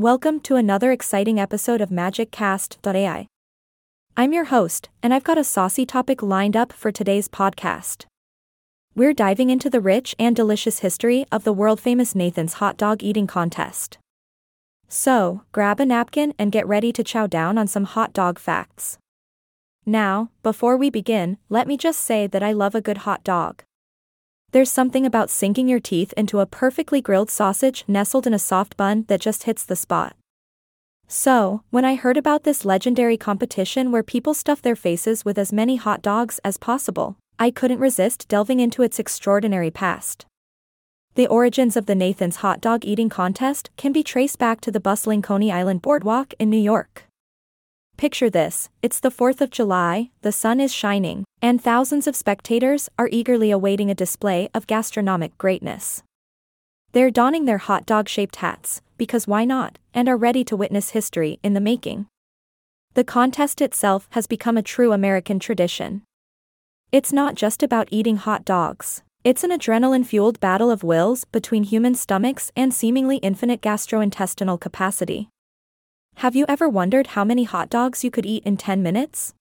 [0.00, 3.26] Welcome to another exciting episode of MagicCast.ai.
[4.16, 8.06] I'm your host, and I've got a saucy topic lined up for today's podcast.
[8.94, 13.02] We're diving into the rich and delicious history of the world famous Nathan's hot dog
[13.02, 13.98] eating contest.
[14.88, 18.96] So, grab a napkin and get ready to chow down on some hot dog facts.
[19.84, 23.64] Now, before we begin, let me just say that I love a good hot dog.
[24.52, 28.76] There's something about sinking your teeth into a perfectly grilled sausage nestled in a soft
[28.76, 30.16] bun that just hits the spot.
[31.06, 35.52] So, when I heard about this legendary competition where people stuff their faces with as
[35.52, 40.26] many hot dogs as possible, I couldn't resist delving into its extraordinary past.
[41.14, 44.80] The origins of the Nathan's hot dog eating contest can be traced back to the
[44.80, 47.09] bustling Coney Island boardwalk in New York.
[48.00, 52.88] Picture this it's the 4th of July, the sun is shining, and thousands of spectators
[52.98, 56.02] are eagerly awaiting a display of gastronomic greatness.
[56.92, 60.96] They're donning their hot dog shaped hats, because why not, and are ready to witness
[60.96, 62.06] history in the making.
[62.94, 66.00] The contest itself has become a true American tradition.
[66.90, 69.02] It's not just about eating hot dogs.
[69.24, 75.28] It's an adrenaline fueled battle of wills between human stomachs and seemingly infinite gastrointestinal capacity.
[76.20, 79.32] Have you ever wondered how many hot dogs you could eat in 10 minutes?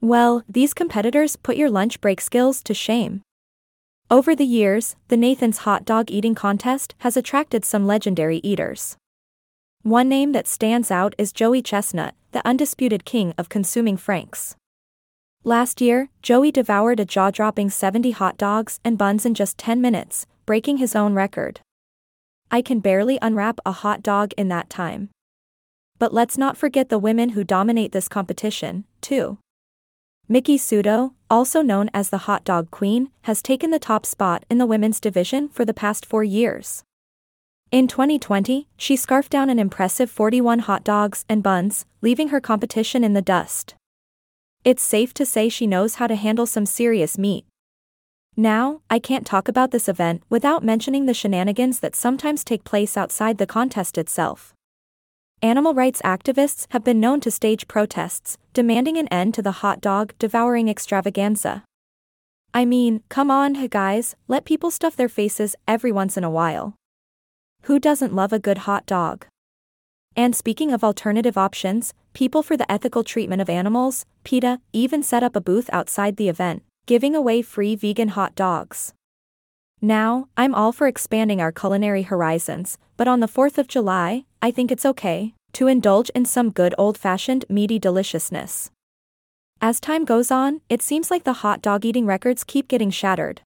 [0.00, 3.22] Well, these competitors put your lunch break skills to shame.
[4.08, 8.96] Over the years, the Nathan's hot dog eating contest has attracted some legendary eaters.
[9.82, 14.54] One name that stands out is Joey Chestnut, the undisputed king of consuming franks.
[15.42, 19.80] Last year, Joey devoured a jaw dropping 70 hot dogs and buns in just 10
[19.80, 21.58] minutes, breaking his own record.
[22.52, 25.10] I can barely unwrap a hot dog in that time.
[25.98, 29.38] But let's not forget the women who dominate this competition, too.
[30.28, 34.58] Miki Sudo, also known as the Hot Dog Queen, has taken the top spot in
[34.58, 36.84] the women's division for the past four years.
[37.70, 43.04] In 2020, she scarfed down an impressive 41 hot dogs and buns, leaving her competition
[43.04, 43.74] in the dust.
[44.64, 47.44] It's safe to say she knows how to handle some serious meat.
[48.36, 52.96] Now, I can't talk about this event without mentioning the shenanigans that sometimes take place
[52.96, 54.54] outside the contest itself.
[55.42, 59.80] Animal rights activists have been known to stage protests, demanding an end to the hot
[59.80, 61.64] dog devouring extravaganza.
[62.52, 66.74] I mean, come on, guys, let people stuff their faces every once in a while.
[67.62, 69.26] Who doesn't love a good hot dog?
[70.16, 75.22] And speaking of alternative options, People for the Ethical Treatment of Animals, PETA, even set
[75.22, 78.92] up a booth outside the event, giving away free vegan hot dogs.
[79.80, 84.52] Now, I'm all for expanding our culinary horizons, but on the 4th of July, I
[84.52, 88.70] think it's okay to indulge in some good old fashioned meaty deliciousness.
[89.60, 93.40] As time goes on, it seems like the hot dog eating records keep getting shattered.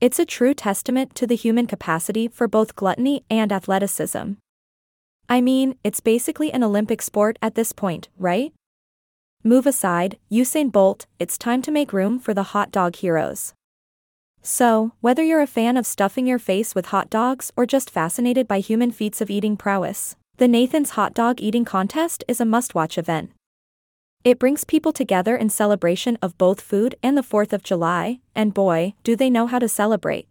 [0.00, 4.34] It's a true testament to the human capacity for both gluttony and athleticism.
[5.28, 8.54] I mean, it's basically an Olympic sport at this point, right?
[9.44, 13.52] Move aside, Usain Bolt, it's time to make room for the hot dog heroes.
[14.42, 18.48] So, whether you're a fan of stuffing your face with hot dogs or just fascinated
[18.48, 22.74] by human feats of eating prowess, the Nathan's Hot Dog Eating Contest is a must
[22.74, 23.30] watch event.
[24.24, 28.54] It brings people together in celebration of both food and the 4th of July, and
[28.54, 30.28] boy, do they know how to celebrate.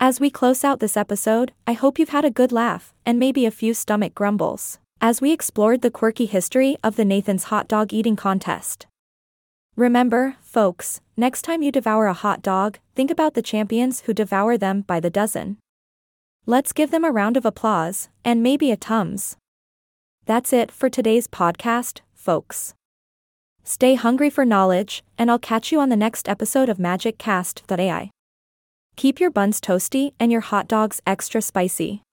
[0.00, 3.46] As we close out this episode, I hope you've had a good laugh, and maybe
[3.46, 7.92] a few stomach grumbles, as we explored the quirky history of the Nathan's Hot Dog
[7.92, 8.86] Eating Contest.
[9.78, 14.58] Remember, folks, next time you devour a hot dog, think about the champions who devour
[14.58, 15.56] them by the dozen.
[16.46, 19.36] Let's give them a round of applause, and maybe a Tums.
[20.26, 22.74] That's it for today's podcast, folks.
[23.62, 28.10] Stay hungry for knowledge, and I'll catch you on the next episode of MagicCast.ai.
[28.96, 32.02] Keep your buns toasty and your hot dogs extra spicy.